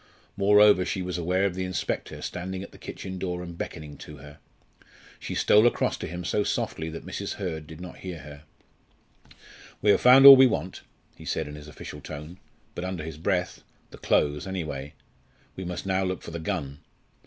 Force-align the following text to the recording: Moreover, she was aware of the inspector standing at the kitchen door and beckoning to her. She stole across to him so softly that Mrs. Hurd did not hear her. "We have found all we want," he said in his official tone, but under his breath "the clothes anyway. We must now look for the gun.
Moreover, 0.35 0.83
she 0.83 1.03
was 1.03 1.19
aware 1.19 1.45
of 1.45 1.53
the 1.53 1.63
inspector 1.63 2.23
standing 2.23 2.63
at 2.63 2.71
the 2.71 2.79
kitchen 2.79 3.19
door 3.19 3.43
and 3.43 3.55
beckoning 3.55 3.97
to 3.99 4.17
her. 4.17 4.39
She 5.19 5.35
stole 5.35 5.67
across 5.67 5.95
to 5.97 6.07
him 6.07 6.25
so 6.25 6.43
softly 6.43 6.89
that 6.89 7.05
Mrs. 7.05 7.33
Hurd 7.35 7.67
did 7.67 7.79
not 7.79 7.97
hear 7.99 8.17
her. 8.21 8.41
"We 9.79 9.91
have 9.91 10.01
found 10.01 10.25
all 10.25 10.35
we 10.35 10.47
want," 10.47 10.81
he 11.15 11.23
said 11.25 11.47
in 11.47 11.53
his 11.53 11.67
official 11.67 12.01
tone, 12.01 12.39
but 12.73 12.83
under 12.83 13.03
his 13.03 13.17
breath 13.17 13.61
"the 13.91 13.99
clothes 13.99 14.47
anyway. 14.47 14.95
We 15.55 15.65
must 15.65 15.85
now 15.85 16.03
look 16.03 16.23
for 16.23 16.31
the 16.31 16.39
gun. 16.39 16.79